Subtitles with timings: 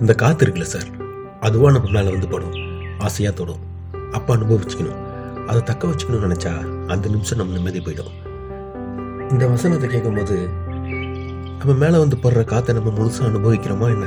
[0.00, 0.86] இந்த காற்று இருக்குல்ல சார்?
[1.40, 2.52] அதுவாக நம்ம மேலே வந்து படும்.
[2.98, 3.58] ஆசையாக தொடும்.
[4.12, 5.06] அப்போ அனுபவிச்சுக்கணும்.
[5.46, 8.12] அதை தக்க வச்சுக்கணும்னு நினச்சா அந்த நிமிஷம் நம்ம நிம்மதி போயிடும்.
[9.30, 10.48] இந்த வசனத்தை கேட்கும்போது
[11.58, 14.06] நம்ம மேலே வந்து படுற காற்றை நம்ம முழுசாக அனுபவிக்கிறோமா என்ன?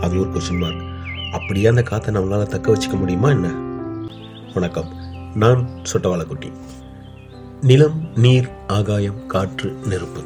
[0.00, 0.82] அது ஒரு கொஷின் மார்க்
[1.32, 3.48] அப்படியே அந்த காற்றை நம்மளால் தக்க வச்சுக்க முடியுமா என்ன?
[4.54, 4.94] வணக்கம்.
[5.34, 6.52] நான் சொட்டவாளக்குட்டி.
[7.62, 10.20] நிலம் நீர் ஆகாயம் காற்று நெருப்பு.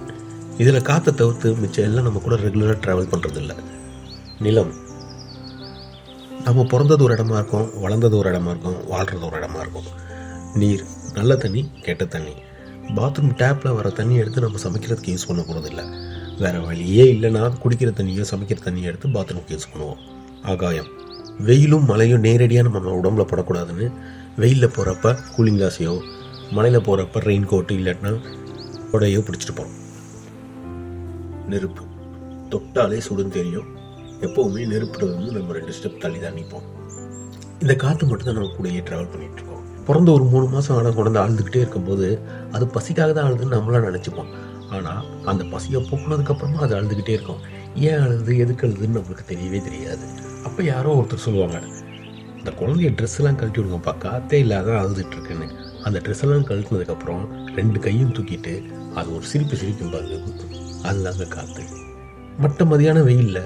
[0.58, 3.50] இதில் காற்றை தவிர்த்து மிச்சம் எல்லாம் நம்ம கூட ரெகுலராக ட்ராவல் பண்ணுறதில்ல
[4.38, 4.86] நிலம்
[6.48, 9.88] நம்ம பிறந்தது ஒரு இடமா இருக்கும் வளர்ந்தது ஒரு இடமா இருக்கும் வாழ்கிறது ஒரு இடமா இருக்கும்.
[10.60, 10.82] நீர்
[11.16, 12.34] நல்ல தண்ணி கெட்ட தண்ணி.
[12.98, 15.82] பாத்ரூம் டேப்பில் வர தண்ணி எடுத்து நம்ம சமைக்கிறதுக்கு யூஸ் பண்ண போகிறதில்ல
[16.42, 20.00] வேறு வழியே இல்லைன்னா குடிக்கிற தண்ணியோ சமைக்கிற தண்ணியோ எடுத்து பாத்ரூமுக்கு யூஸ் பண்ணுவோம்.
[20.52, 20.88] ஆகாயம்.
[21.48, 23.88] வெயிலும் மழையும் நேரடியாக நம்ம உடம்புல படக்கூடாதுன்னு
[24.42, 25.94] வெயிலில் போகிறப்ப கூலிங் கிளாஸையோ
[26.58, 28.12] மழையில் போகிறப்ப ரெயின் கோட்டு இல்லாட்டினா
[28.92, 29.76] உடையோ பிடிச்சிட்டு போகிறோம்
[31.52, 31.82] நெருப்பு.
[32.54, 33.68] தொட்டாலே சுடும் தெரியும்.
[34.26, 36.66] எப்போவுமே நெருப்புறது வந்து நம்ம ரெண்டு ஸ்டெப் தள்ளி தான் நிற்போம்
[37.62, 39.64] இந்த காற்று மட்டும்தான் நம்ம கூடயே ட்ராவல் பண்ணிட்டு இருக்கோம்.
[39.86, 42.08] பிறந்த ஒரு மூணு மாதம் ஆனால் குழந்தை அழுதுகிட்டே இருக்கும்போது
[42.56, 44.30] அது பசிக்காக தான் அழுதுன்னு நம்மளாம் நினச்சிப்போம்.
[44.76, 47.40] ஆனால் அந்த பசியை போக்குனதுக்கப்புறமா அது அழுதுகிட்டே இருக்கும்.
[47.88, 50.06] ஏன் அழுது எதுக்கு அழுதுன்னு நம்மளுக்கு தெரியவே தெரியாது.
[50.48, 51.58] அப்போ யாரோ ஒருத்தர் சொல்லுவாங்க
[52.40, 55.46] இந்த குழந்தைய ட்ரெஸ் எல்லாம் கழட்டி விடுங்கப்பா காத்தே இல்லாத அழுதுட்டுருக்குன்னு
[55.86, 57.24] அந்த ட்ரெஸ் எல்லாம் கழட்டினதுக்கப்புறம்
[57.58, 58.52] ரெண்டு கையும் தூக்கிட்டு
[58.94, 60.18] அது ஒரு சிரிப்பு சிரிக்கும் பாருங்க
[60.88, 61.64] அதுதாங்க காற்று
[62.38, 63.42] மற்ற மதியான வெயிலில்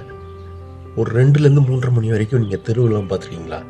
[0.97, 3.61] ஒரு ரெண்டுலேருந்து மூன்றரை மணி வரைக்கும் நீங்கள் தெருவெல்லாம் பார்த்துருக்கீங்களா?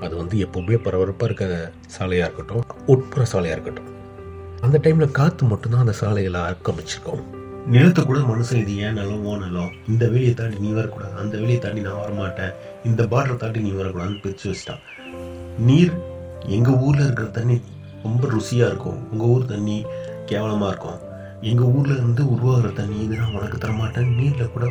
[0.00, 3.88] அது வந்து எப்போவுமே பரபரப்பாக இருக்க சாலையாக இருக்கட்டும் உட்புற சாலையாக இருக்கட்டும்.
[4.60, 7.22] அந்த டைமில் காற்று மட்டும்தான் அந்த சாலைகளை ஆக்கிரமிச்சிருக்கோம்.
[7.66, 9.72] நிலத்தை கூட மனுஷன் இது ஏன் நிலம் ஓ நிலம்?
[9.88, 14.22] இந்த வேலையை தாண்டி நீ வரக்கூடாது அந்த வேலையை தாண்டி நான் வரமாட்டேன் இந்த பார்டரை தாண்டி நீ வரக்கூடாதுன்னு
[14.22, 14.82] பிரித்து வச்சிட்டான்.
[15.68, 15.92] நீர்
[16.56, 17.60] எங்கள் ஊரில் இருக்கிற தண்ணி
[18.02, 18.98] ரொம்ப ருசியாக இருக்கும்.
[19.12, 19.84] உங்கள் ஊர் தண்ணி
[20.26, 20.98] கேவலமாக இருக்கும்.
[21.40, 24.66] எங்கள் ஊரில் இருந்து உருவாகிற தண்ணி இது நான் உனக்கு தரமாட்டேன் நீரில் கூட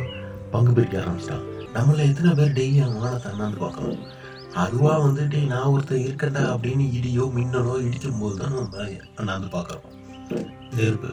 [0.50, 1.46] பங்கு பிரிக்க ஆரம்பிச்சிட்டான்.
[1.74, 4.04] நம்மள எத்தனை பேர் டெய்லி அவங்க வாழ தண்ணாந்து பார்க்கணும்.
[4.62, 8.86] அதுவா வந்துட்டு நான் ஒருத்தர் இருக்கட்டா அப்படின்னு இடியோ மின்னலோ இடிக்கும் போது தான் நம்ம
[9.18, 9.86] அண்ணாந்து பார்க்குறோம்.
[10.78, 11.10] நெருப்பு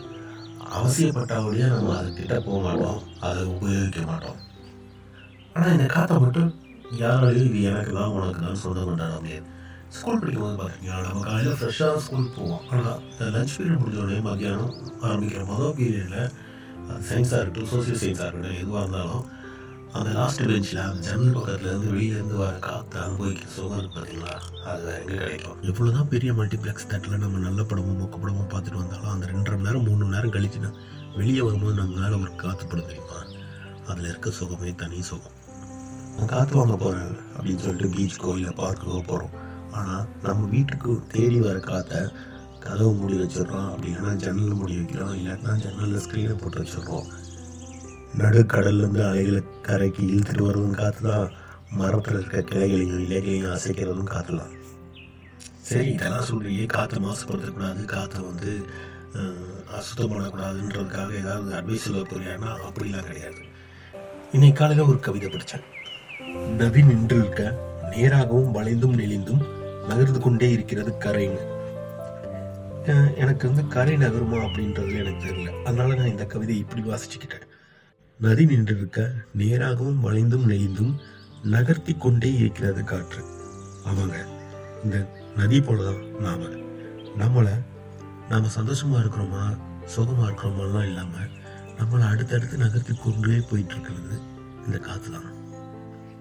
[0.77, 3.03] அவசியப்பட்டாவுடைய நம்ம அதுக்கிட்ட போக மாட்டோம்.
[3.27, 4.39] அதை உபயோகிக்க மாட்டோம்.
[5.53, 6.49] ஆனால் இந்த காற்றை மட்டும்
[7.03, 7.61] யாராலையும் இது?
[7.69, 9.47] எனக்கு தான் உனக்கு தான் சொல்ல கொண்டாட முடியாது
[9.95, 12.63] ஸ்கூல் படிக்கும்போது பார்த்தீங்கன்னா நம்ம காலையில் ஃப்ரெஷ்ஷாக ஸ்கூல் போவோம்.
[12.73, 14.73] ஆனால் இந்த லஞ்ச் பீரியட் முடிஞ்ச உடனே மத்தியானம்
[15.07, 16.31] ஆரம்பிக்கிற மொதல் பீரியடில்
[17.09, 19.25] சயின்ஸாக இருக்கட்டும் சோசியல் சயின்ஸாக இருக்கட்டும் எதுவாக இருந்தாலும்
[19.97, 24.33] அந்த லாஸ்ட் பெஞ்சில் அந்த ஜன்னல் பக்கத்துலேருந்து வெளியிலேருந்து வர காற்று அனுபவிக்க சுகம் பார்த்தீங்களா
[24.71, 29.13] அது வேற எங்கே கிடைக்கும் எவ்வளோதான் பெரிய மல்டிப்ளெக்ஸ் தட்டில் நம்ம நல்ல படமும் மொக்க படமும் பார்த்துட்டு வந்தாலும்
[29.15, 30.71] அந்த ரெண்டரை மணி நேரம் மூணு மணி நேரம் கழிச்சுன்னா
[31.19, 33.19] வெளியே வரும்போது நம்ம மேலே ஒரு காற்று படம் தெரியுமா?
[33.89, 35.35] அதில் இருக்க சுகமே தனி சுகம்.
[36.15, 39.35] நான் காற்று வாங்க போகிறேன் அப்படின்னு சொல்லிட்டு பீச்சுக்கோ இல்லை பார்க்குக்கோ போகிறோம்
[39.71, 42.01] ஆனால் நம்ம வீட்டுக்கு தேடி வர காற்றை
[42.65, 43.69] கதவு மூடி வச்சிடுறோம்.
[43.73, 45.15] அப்படின்னா ஜன்னல் மூடி வைக்கிறோம்.
[45.19, 47.07] இல்லாட்டினா ஜன்னலில் ஸ்க்ரீனை போட்டு வச்சிடுறோம்.
[48.21, 51.33] நடுக்கடல்லேருந்து அலைகளை கரைக்கு இழுத்துட்டு வரதும் காற்று தான்
[51.79, 54.53] மரத்தில் இருக்க கிளைகளையும் இலைகளையும் அசைக்கிறதும் காற்று தான்
[55.69, 58.51] சரி இதெல்லாம் சொல்லியே காற்றை மாசுபடுத்தக்கூடாது காற்றை வந்து
[59.77, 63.39] அசுத்தம் பண்ணக்கூடாதுன்றதுக்காக ஏதாவது அட்வைஸ் சொல்ல போறியான்னா அப்படிலாம் கிடையாது.
[64.35, 65.65] இன்னைக்கு காலையில் ஒரு கவிதை படித்தேன்
[66.59, 67.43] நதி நின்று இருக்க
[67.93, 69.43] நேராகவும் வளைந்தும் நெளிந்தும்
[69.89, 71.43] நகர்ந்து கொண்டே இருக்கிறது கரைன்னு.
[73.23, 75.49] எனக்கு வந்து கரை நகருமா அப்படின்றது எனக்கு தெரியல.
[75.65, 77.46] அதனால நான் இந்த கவிதையை இப்படி வாசிச்சுக்கிட்டேன்.
[78.19, 80.93] நதி நின்றிருக்க நேராகவும் வளைந்தும் நெய்ந்தும்
[81.43, 83.23] நகர்த்தி கொண்டே இருக்கிறது காற்று.
[83.85, 84.25] அவங்க
[84.83, 86.43] இந்த நதி போலதான் நாம.
[87.17, 87.63] நம்மளை
[88.29, 89.57] நாம சந்தோஷமா இருக்கிறோமா
[89.95, 91.17] சுகமா இருக்கிறோமாலாம் இல்லாம
[91.77, 94.21] நம்மளை அடுத்தடுத்து நகர்த்தி கொண்டே போயிட்டு இருக்கிறது
[94.65, 95.35] இந்த காற்று தான்.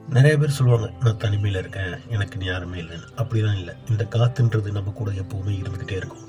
[0.08, 3.08] நிறைய பேர் சொல்லுவாங்க நான் தனிமையில் இருக்கேன் எனக்கு நீ யாருமே இல்லைன்னு.
[3.16, 3.74] அப்படிலாம் இல்லை.
[3.90, 6.28] இந்த காற்றுன்றது நம்ம கூட எப்போவுமே இருந்துக்கிட்டே இருக்கும்.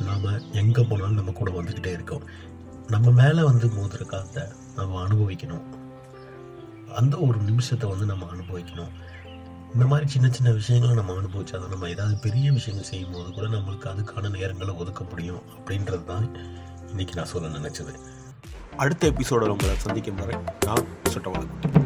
[0.00, 2.22] நாம் எங்கே போனாலும் நம்ம கூட வந்துக்கிட்டே இருக்கோம்.
[2.90, 4.42] நம்ம மேலே வந்து மோதுற காற்றை
[4.76, 5.64] நம்ம அனுபவிக்கணும்.
[6.94, 8.92] அந்த ஒரு நிமிஷத்தை வந்து நம்ம அனுபவிக்கணும்.
[9.74, 13.90] இந்த மாதிரி சின்ன சின்ன விஷயங்களை நம்ம அனுபவிச்சாதான் நம்ம ஏதாவது பெரிய விஷயங்கள் செய்யும் போது கூட நம்மளுக்கு
[13.92, 16.28] அதுக்கான நேரங்களை ஒதுக்க முடியும் அப்படின்றது தான்
[16.88, 17.94] இன்னைக்கு நான் சொல்ல நினச்சது.
[18.76, 21.85] அடுத்த எபிசோட உங்களை சந்திக்கும் வரை நான் சொட்டவாளக்குட்டி